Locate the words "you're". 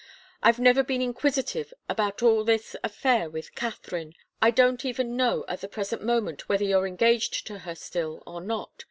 6.63-6.87